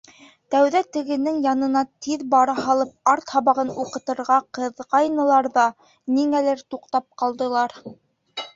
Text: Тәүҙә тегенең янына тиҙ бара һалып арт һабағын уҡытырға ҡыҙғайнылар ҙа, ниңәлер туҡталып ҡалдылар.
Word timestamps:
Тәүҙә 0.53 0.79
тегенең 0.95 1.35
янына 1.43 1.83
тиҙ 2.05 2.23
бара 2.31 2.55
һалып 2.69 3.11
арт 3.13 3.35
һабағын 3.35 3.71
уҡытырға 3.85 4.39
ҡыҙғайнылар 4.61 5.51
ҙа, 5.61 5.69
ниңәлер 6.19 6.67
туҡталып 6.73 7.09
ҡалдылар. 7.25 7.81